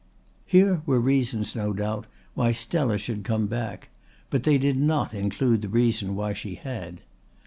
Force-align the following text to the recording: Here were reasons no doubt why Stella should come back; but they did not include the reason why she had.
Here 0.47 0.81
were 0.87 0.99
reasons 0.99 1.55
no 1.55 1.73
doubt 1.73 2.07
why 2.33 2.53
Stella 2.53 2.97
should 2.97 3.23
come 3.23 3.45
back; 3.45 3.89
but 4.31 4.41
they 4.41 4.57
did 4.57 4.77
not 4.77 5.13
include 5.13 5.61
the 5.61 5.69
reason 5.69 6.15
why 6.15 6.33
she 6.33 6.55
had. 6.55 7.01